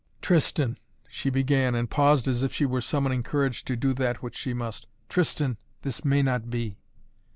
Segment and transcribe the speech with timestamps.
[0.19, 0.79] "Tristan,"
[1.09, 4.51] she began, and paused as if she were summoning courage to do that which she
[4.51, 4.87] must.
[5.09, 6.79] "Tristan, this may not be."